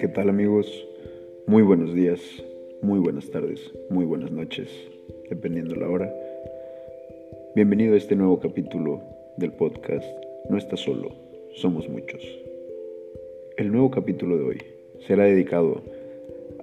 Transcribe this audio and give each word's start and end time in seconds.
¿Qué 0.00 0.08
tal 0.08 0.30
amigos? 0.30 0.88
Muy 1.46 1.62
buenos 1.62 1.92
días, 1.92 2.22
muy 2.80 2.98
buenas 2.98 3.30
tardes, 3.30 3.60
muy 3.90 4.06
buenas 4.06 4.30
noches, 4.30 4.70
dependiendo 5.28 5.74
la 5.74 5.90
hora. 5.90 6.10
Bienvenido 7.54 7.92
a 7.92 7.98
este 7.98 8.16
nuevo 8.16 8.40
capítulo 8.40 9.02
del 9.36 9.52
podcast 9.52 10.06
No 10.48 10.56
estás 10.56 10.80
solo, 10.80 11.10
somos 11.52 11.86
muchos. 11.86 12.26
El 13.58 13.70
nuevo 13.70 13.90
capítulo 13.90 14.38
de 14.38 14.44
hoy 14.44 14.62
será 15.06 15.24
dedicado 15.24 15.82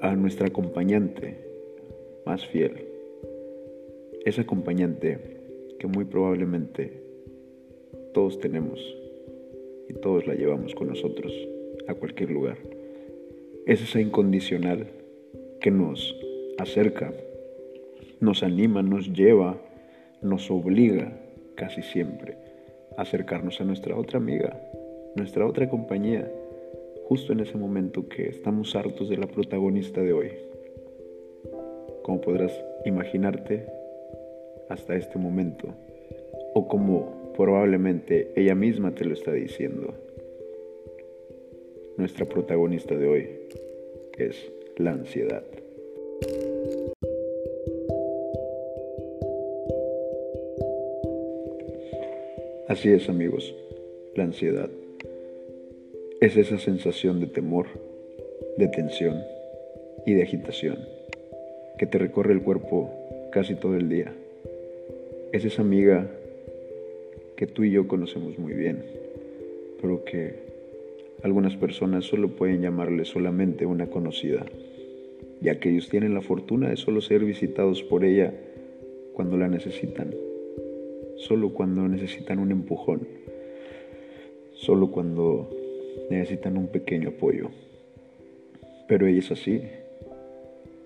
a 0.01 0.15
nuestra 0.15 0.47
acompañante 0.47 1.37
más 2.25 2.43
fiel. 2.47 2.87
Esa 4.25 4.41
acompañante 4.41 5.19
que 5.77 5.85
muy 5.85 6.05
probablemente 6.05 6.91
todos 8.15 8.39
tenemos 8.39 8.79
y 9.87 9.93
todos 9.93 10.25
la 10.25 10.33
llevamos 10.33 10.73
con 10.73 10.87
nosotros 10.87 11.31
a 11.87 11.93
cualquier 11.93 12.31
lugar. 12.31 12.57
Es 13.67 13.81
esa 13.81 13.99
incondicional 13.99 14.87
que 15.59 15.71
nos 15.71 16.15
acerca, 16.57 17.11
nos 18.21 18.41
anima, 18.41 18.81
nos 18.81 19.11
lleva, 19.11 19.57
nos 20.21 20.49
obliga 20.49 21.19
casi 21.55 21.81
siempre 21.81 22.37
a 22.95 23.01
acercarnos 23.01 23.59
a 23.59 23.65
nuestra 23.65 23.97
otra 23.97 24.19
amiga, 24.19 24.57
nuestra 25.17 25.45
otra 25.45 25.69
compañía, 25.69 26.31
justo 27.09 27.33
en 27.33 27.41
ese 27.41 27.57
momento 27.57 28.07
que 28.07 28.29
estamos 28.29 28.73
hartos 28.73 29.09
de 29.09 29.17
la 29.17 29.27
protagonista 29.27 29.99
de 29.99 30.13
hoy. 30.13 30.31
Como 32.03 32.21
podrás 32.21 32.53
imaginarte, 32.85 33.65
hasta 34.69 34.95
este 34.95 35.19
momento, 35.19 35.75
o 36.53 36.69
como 36.69 37.33
probablemente 37.35 38.31
ella 38.37 38.55
misma 38.55 38.95
te 38.95 39.03
lo 39.03 39.13
está 39.13 39.33
diciendo. 39.33 40.06
Nuestra 41.97 42.25
protagonista 42.25 42.95
de 42.95 43.07
hoy 43.07 43.27
es 44.17 44.35
la 44.77 44.91
ansiedad. 44.91 45.43
Así 52.67 52.89
es 52.89 53.09
amigos, 53.09 53.55
la 54.15 54.25
ansiedad 54.25 54.69
es 56.21 56.37
esa 56.37 56.59
sensación 56.59 57.19
de 57.19 57.27
temor, 57.27 57.67
de 58.57 58.67
tensión 58.67 59.23
y 60.05 60.13
de 60.13 60.23
agitación 60.23 60.77
que 61.77 61.87
te 61.87 61.97
recorre 61.97 62.33
el 62.33 62.41
cuerpo 62.41 62.91
casi 63.31 63.55
todo 63.55 63.75
el 63.75 63.89
día. 63.89 64.13
Es 65.31 65.45
esa 65.45 65.61
amiga 65.63 66.09
que 67.35 67.47
tú 67.47 67.63
y 67.63 67.71
yo 67.71 67.87
conocemos 67.87 68.37
muy 68.37 68.53
bien, 68.53 68.83
pero 69.81 70.03
que 70.03 70.56
algunas 71.23 71.55
personas 71.55 72.05
solo 72.05 72.29
pueden 72.29 72.61
llamarle 72.61 73.05
solamente 73.05 73.65
una 73.65 73.87
conocida, 73.87 74.45
ya 75.41 75.59
que 75.59 75.69
ellos 75.69 75.89
tienen 75.89 76.13
la 76.13 76.21
fortuna 76.21 76.69
de 76.69 76.77
solo 76.77 77.01
ser 77.01 77.23
visitados 77.25 77.83
por 77.83 78.05
ella 78.05 78.33
cuando 79.13 79.37
la 79.37 79.47
necesitan, 79.47 80.13
solo 81.17 81.53
cuando 81.53 81.87
necesitan 81.87 82.39
un 82.39 82.51
empujón, 82.51 83.07
solo 84.53 84.91
cuando 84.91 85.49
necesitan 86.09 86.57
un 86.57 86.67
pequeño 86.67 87.09
apoyo. 87.09 87.49
Pero 88.87 89.07
ella 89.07 89.19
es 89.19 89.31
así, 89.31 89.63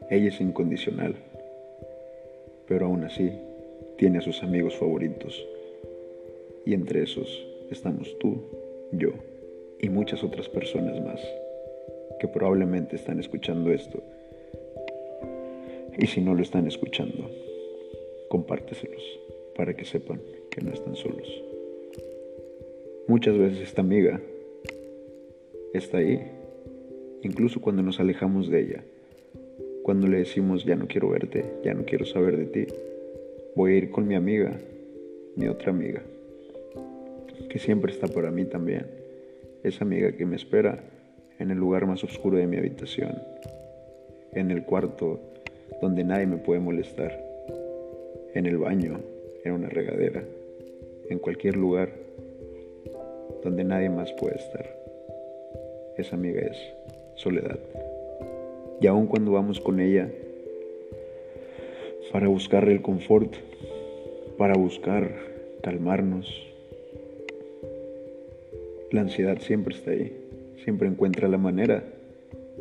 ella 0.10 0.30
es 0.30 0.40
incondicional, 0.40 1.16
pero 2.68 2.86
aún 2.86 3.04
así 3.04 3.32
tiene 3.98 4.20
a 4.20 4.22
sus 4.22 4.42
amigos 4.44 4.76
favoritos 4.76 5.46
y 6.66 6.74
entre 6.74 7.04
esos 7.04 7.46
estamos 7.70 8.18
tú, 8.20 8.42
yo 8.94 9.12
y 9.82 9.90
muchas 9.90 10.24
otras 10.24 10.48
personas 10.48 11.04
más 11.04 11.20
que 12.20 12.28
probablemente 12.28 12.96
están 12.96 13.20
escuchando 13.20 13.72
esto. 13.72 14.02
Y 15.98 16.08
si 16.08 16.22
no 16.22 16.36
lo 16.36 16.42
están 16.42 16.68
escuchando, 16.68 17.30
compárteselos 18.30 19.04
para 19.56 19.76
que 19.76 19.84
sepan 19.86 20.22
que 20.50 20.62
no 20.62 20.72
están 20.72 20.96
solos. 20.96 21.28
Muchas 23.08 23.38
veces 23.38 23.60
esta 23.62 23.82
amiga 23.82 24.22
está 25.74 25.98
ahí, 25.98 26.22
incluso 27.24 27.60
cuando 27.60 27.82
nos 27.82 28.00
alejamos 28.00 28.50
de 28.50 28.62
ella, 28.62 28.84
cuando 29.84 30.08
le 30.08 30.20
decimos 30.20 30.64
ya 30.64 30.76
no 30.76 30.88
quiero 30.88 31.10
verte, 31.10 31.44
ya 31.64 31.74
no 31.74 31.86
quiero 31.86 32.06
saber 32.06 32.38
de 32.38 32.46
ti, 32.46 32.74
voy 33.56 33.74
a 33.74 33.78
ir 33.78 33.92
con 33.92 34.08
mi 34.08 34.16
amiga, 34.16 34.58
mi 35.36 35.48
otra 35.48 35.72
amiga 35.72 36.04
que 37.50 37.60
siempre 37.60 37.92
está 37.92 38.08
para 38.08 38.32
mí 38.32 38.46
también. 38.46 38.86
Esa 39.64 39.84
amiga 39.84 40.12
que 40.14 40.26
me 40.26 40.36
espera 40.36 40.80
en 41.40 41.52
el 41.52 41.58
lugar 41.58 41.86
más 41.86 42.04
oscuro 42.04 42.38
de 42.38 42.48
mi 42.48 42.58
habitación, 42.58 43.22
en 44.34 44.50
el 44.52 44.64
cuarto 44.64 45.20
donde 45.82 46.04
nadie 46.04 46.26
me 46.26 46.38
puede 46.38 46.60
molestar, 46.60 47.18
en 48.34 48.46
el 48.46 48.58
baño, 48.58 49.00
en 49.44 49.54
una 49.54 49.70
regadera, 49.70 50.24
en 51.10 51.20
cualquier 51.20 51.56
lugar 51.58 51.90
donde 53.44 53.64
nadie 53.64 53.90
más 53.90 54.12
puede 54.14 54.36
estar. 54.36 54.66
Esa 55.98 56.16
amiga 56.16 56.42
es 56.42 56.58
soledad. 57.16 57.60
Y 58.80 58.88
aun 58.88 59.08
cuando 59.08 59.32
vamos 59.32 59.60
con 59.60 59.80
ella 59.80 60.10
para 62.12 62.28
buscar 62.28 62.68
el 62.68 62.82
confort, 62.82 63.36
para 64.38 64.56
buscar 64.56 65.12
calmarnos, 65.62 66.51
la 68.92 69.02
ansiedad 69.02 69.40
siempre 69.40 69.74
está 69.74 69.92
ahí, 69.92 70.12
siempre 70.64 70.88
encuentra 70.88 71.30
la 71.30 71.38
manera 71.38 71.82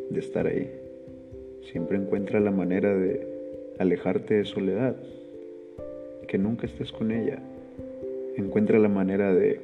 de 0.09 0.19
estar 0.19 0.47
ahí, 0.47 0.71
siempre 1.71 1.97
encuentra 1.97 2.39
la 2.39 2.51
manera 2.51 2.95
de 2.95 3.27
alejarte 3.79 4.35
de 4.35 4.45
soledad, 4.45 4.95
que 6.29 6.37
nunca 6.37 6.67
estés 6.67 6.93
con 6.93 7.11
ella, 7.11 7.39
encuentra 8.37 8.79
la 8.79 8.87
manera 8.87 9.33
de 9.33 9.59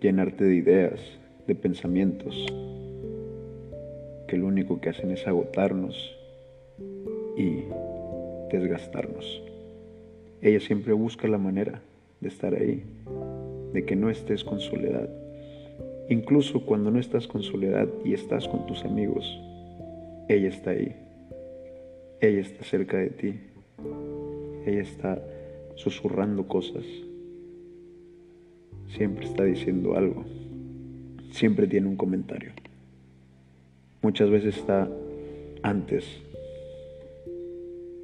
llenarte 0.00 0.44
de 0.44 0.54
ideas, 0.54 1.00
de 1.48 1.54
pensamientos, 1.56 2.46
que 4.28 4.36
lo 4.36 4.46
único 4.46 4.80
que 4.80 4.90
hacen 4.90 5.10
es 5.10 5.26
agotarnos 5.26 6.16
y 7.36 7.64
desgastarnos. 8.52 9.42
Ella 10.40 10.60
siempre 10.60 10.92
busca 10.92 11.26
la 11.26 11.38
manera 11.38 11.82
de 12.20 12.28
estar 12.28 12.54
ahí, 12.54 12.84
de 13.72 13.84
que 13.84 13.96
no 13.96 14.10
estés 14.10 14.44
con 14.44 14.60
soledad 14.60 15.23
Incluso 16.08 16.66
cuando 16.66 16.90
no 16.90 17.00
estás 17.00 17.26
con 17.26 17.42
soledad 17.42 17.88
y 18.04 18.12
estás 18.12 18.46
con 18.46 18.66
tus 18.66 18.84
amigos, 18.84 19.24
ella 20.28 20.48
está 20.48 20.70
ahí. 20.70 20.94
Ella 22.20 22.40
está 22.40 22.62
cerca 22.64 22.98
de 22.98 23.10
ti. 23.10 23.40
Ella 24.66 24.82
está 24.82 25.22
susurrando 25.76 26.46
cosas. 26.46 26.84
Siempre 28.88 29.24
está 29.24 29.44
diciendo 29.44 29.96
algo. 29.96 30.24
Siempre 31.30 31.66
tiene 31.66 31.88
un 31.88 31.96
comentario. 31.96 32.52
Muchas 34.02 34.28
veces 34.28 34.58
está 34.58 34.90
antes 35.62 36.04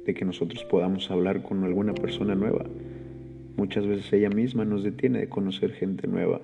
de 0.05 0.13
que 0.15 0.25
nosotros 0.25 0.63
podamos 0.63 1.11
hablar 1.11 1.43
con 1.43 1.63
alguna 1.63 1.93
persona 1.93 2.33
nueva. 2.33 2.65
Muchas 3.57 3.85
veces 3.85 4.11
ella 4.11 4.29
misma 4.29 4.65
nos 4.65 4.83
detiene 4.83 5.19
de 5.19 5.29
conocer 5.29 5.73
gente 5.73 6.07
nueva 6.07 6.41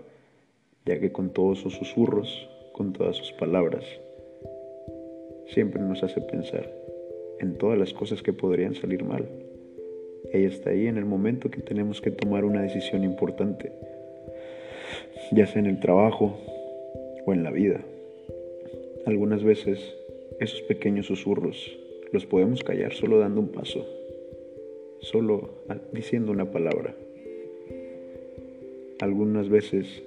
ya 0.88 1.00
que 1.00 1.12
con 1.12 1.32
todos 1.32 1.60
sus 1.60 1.74
susurros, 1.74 2.50
con 2.72 2.94
todas 2.94 3.18
sus 3.18 3.34
palabras, 3.34 3.84
siempre 5.48 5.82
nos 5.82 6.02
hace 6.02 6.22
pensar 6.22 6.74
en 7.40 7.58
todas 7.58 7.78
las 7.78 7.94
cosas 7.94 8.24
que 8.24 8.34
podrían 8.34 8.74
salir 8.74 9.04
mal. 9.04 9.28
Ella 10.32 10.48
está 10.48 10.70
ahí 10.70 10.88
en 10.88 10.98
el 10.98 11.06
momento 11.06 11.52
que 11.52 11.62
tenemos 11.62 12.02
que 12.02 12.12
tomar 12.12 12.46
una 12.46 12.62
decisión 12.62 13.04
importante, 13.04 13.72
ya 15.32 15.46
sea 15.46 15.60
en 15.60 15.68
el 15.68 15.80
trabajo 15.80 16.38
o 17.26 17.34
en 17.34 17.44
la 17.44 17.52
vida. 17.52 17.82
Algunas 19.06 19.44
veces 19.44 19.80
esos 20.40 20.62
pequeños 20.62 21.08
susurros 21.08 21.78
los 22.12 22.26
podemos 22.26 22.64
callar 22.64 22.94
solo 22.94 23.20
dando 23.20 23.42
un 23.42 23.50
paso, 23.50 23.86
solo 25.00 25.50
diciendo 25.92 26.32
una 26.32 26.50
palabra. 26.50 26.96
Algunas 29.00 29.50
veces 29.50 30.04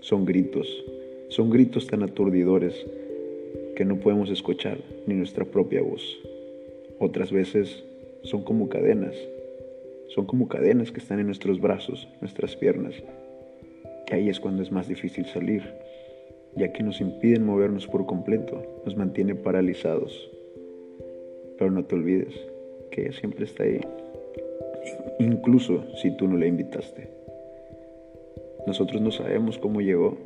son 0.00 0.24
gritos, 0.24 0.84
son 1.28 1.50
gritos 1.50 1.86
tan 1.86 2.02
aturdidores 2.02 2.86
que 3.76 3.84
no 3.84 3.96
podemos 4.00 4.30
escuchar 4.30 4.78
ni 5.06 5.14
nuestra 5.14 5.44
propia 5.44 5.82
voz. 5.82 6.02
Otras 6.98 7.30
veces 7.30 7.84
son 8.22 8.42
como 8.42 8.68
cadenas, 8.68 9.14
son 10.08 10.26
como 10.26 10.48
cadenas 10.48 10.90
que 10.90 11.00
están 11.00 11.20
en 11.20 11.26
nuestros 11.26 11.60
brazos, 11.60 12.08
nuestras 12.20 12.56
piernas. 12.56 12.94
Y 14.10 14.14
ahí 14.14 14.28
es 14.28 14.40
cuando 14.40 14.62
es 14.62 14.72
más 14.72 14.88
difícil 14.88 15.26
salir, 15.26 15.62
ya 16.56 16.72
que 16.72 16.82
nos 16.82 17.00
impiden 17.00 17.44
movernos 17.44 17.86
por 17.86 18.06
completo, 18.06 18.82
nos 18.84 18.96
mantiene 18.96 19.34
paralizados. 19.34 20.30
Pero 21.58 21.70
no 21.70 21.84
te 21.84 21.94
olvides 21.94 22.34
que 22.90 23.02
ella 23.02 23.12
siempre 23.12 23.44
está 23.44 23.62
ahí, 23.64 23.80
incluso 25.18 25.84
si 25.96 26.10
tú 26.16 26.26
no 26.26 26.36
la 26.36 26.46
invitaste. 26.46 27.19
Nosotros 28.66 29.00
no 29.00 29.10
sabemos 29.10 29.58
cómo 29.58 29.80
llegó. 29.80 30.16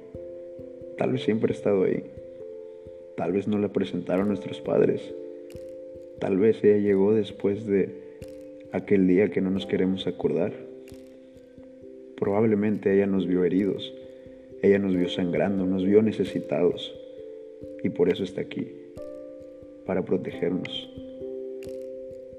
Tal 0.99 1.13
vez 1.13 1.23
siempre 1.23 1.53
ha 1.53 1.57
estado 1.57 1.85
ahí. 1.85 2.05
Tal 3.17 3.33
vez 3.33 3.47
no 3.47 3.59
la 3.59 3.69
presentaron 3.69 4.29
nuestros 4.29 4.61
padres. 4.61 5.15
Tal 6.19 6.39
vez 6.39 6.63
ella 6.65 6.79
llegó 6.79 7.13
después 7.13 7.67
de 7.67 8.05
aquel 8.73 9.07
día 9.07 9.31
que 9.31 9.41
no 9.41 9.51
nos 9.51 9.67
queremos 9.67 10.07
acordar. 10.07 10.53
Probablemente 12.17 12.95
ella 12.95 13.07
nos 13.07 13.27
vio 13.27 13.45
heridos, 13.45 13.93
ella 14.63 14.79
nos 14.79 14.97
vio 14.97 15.09
sangrando, 15.09 15.67
nos 15.67 15.85
vio 15.85 16.03
necesitados 16.03 16.95
y 17.83 17.91
por 17.91 18.09
eso 18.09 18.25
está 18.25 18.41
aquí, 18.41 18.69
para 19.85 20.05
protegernos. 20.05 20.91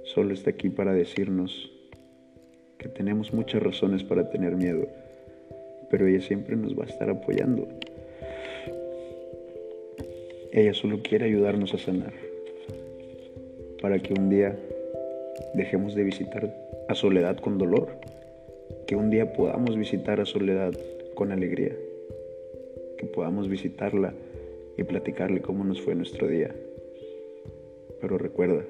Solo 0.03 0.33
está 0.33 0.49
aquí 0.49 0.69
para 0.69 0.93
decirnos 0.93 1.71
que 2.77 2.89
tenemos 2.89 3.33
muchas 3.33 3.61
razones 3.61 4.03
para 4.03 4.29
tener 4.29 4.55
miedo, 4.55 4.87
pero 5.95 6.07
ella 6.07 6.19
siempre 6.19 6.57
nos 6.57 6.77
va 6.77 6.83
a 6.83 6.87
estar 6.87 7.09
apoyando. 7.09 7.69
Ella 10.51 10.73
solo 10.73 10.99
quiere 11.01 11.23
ayudarnos 11.23 11.73
a 11.73 11.77
sanar, 11.77 12.11
para 13.81 13.99
que 13.99 14.13
un 14.13 14.29
día 14.29 14.59
dejemos 15.53 15.95
de 15.95 16.03
visitar 16.03 16.53
a 16.89 16.95
Soledad 16.95 17.37
con 17.37 17.57
dolor, 17.57 17.87
que 18.87 18.97
un 18.97 19.09
día 19.09 19.31
podamos 19.31 19.77
visitar 19.77 20.19
a 20.19 20.25
Soledad 20.25 20.73
con 21.13 21.31
alegría, 21.31 21.71
que 22.97 23.05
podamos 23.05 23.47
visitarla 23.47 24.13
y 24.77 24.83
platicarle 24.83 25.39
cómo 25.39 25.63
nos 25.63 25.81
fue 25.81 25.95
nuestro 25.95 26.27
día. 26.27 26.53
Pero 28.01 28.17
recuerda 28.17 28.65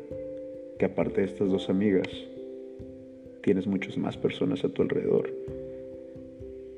que 0.77 0.85
aparte 0.85 1.21
de 1.21 1.25
estas 1.25 1.49
dos 1.49 1.71
amigas, 1.71 2.07
tienes 3.41 3.65
muchas 3.65 3.97
más 3.97 4.15
personas 4.15 4.63
a 4.63 4.69
tu 4.69 4.83
alrededor, 4.83 5.33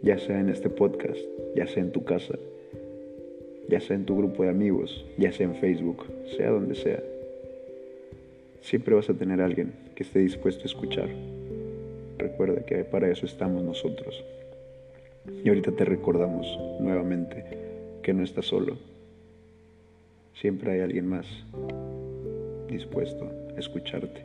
ya 0.07 0.17
sea 0.17 0.39
en 0.39 0.49
este 0.49 0.69
podcast, 0.69 1.19
ya 1.55 1.67
sea 1.67 1.83
en 1.83 1.91
tu 1.91 2.03
casa 2.03 2.35
ya 3.67 3.81
sea 3.81 3.95
en 3.95 4.05
tu 4.05 4.17
grupo 4.17 4.43
de 4.43 4.49
amigos, 4.49 5.05
ya 5.17 5.31
sea 5.31 5.45
en 5.45 5.55
Facebook, 5.55 6.05
sea 6.37 6.51
donde 6.51 6.75
sea. 6.75 7.03
Siempre 8.61 8.95
vas 8.95 9.09
a 9.09 9.13
tener 9.13 9.41
alguien 9.41 9.73
que 9.95 10.03
esté 10.03 10.19
dispuesto 10.19 10.63
a 10.63 10.65
escuchar. 10.67 11.09
Recuerda 12.17 12.65
que 12.65 12.83
para 12.85 13.09
eso 13.09 13.25
estamos 13.25 13.63
nosotros. 13.63 14.23
Y 15.43 15.49
ahorita 15.49 15.71
te 15.71 15.85
recordamos 15.85 16.47
nuevamente 16.79 17.43
que 18.01 18.13
no 18.13 18.23
estás 18.23 18.45
solo. 18.45 18.77
Siempre 20.33 20.71
hay 20.71 20.79
alguien 20.81 21.07
más 21.07 21.25
dispuesto 22.69 23.29
a 23.55 23.59
escucharte, 23.59 24.21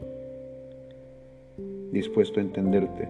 dispuesto 1.91 2.39
a 2.39 2.43
entenderte, 2.43 3.09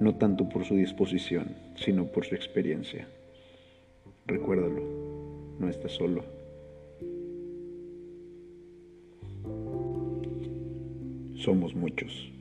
no 0.00 0.16
tanto 0.16 0.48
por 0.48 0.64
su 0.64 0.74
disposición, 0.74 1.54
sino 1.76 2.06
por 2.06 2.26
su 2.26 2.34
experiencia. 2.34 3.06
Recuérdalo 4.26 5.10
no 5.60 5.68
estás 5.68 5.92
solo. 5.92 6.24
Somos 11.36 11.74
muchos. 11.74 12.32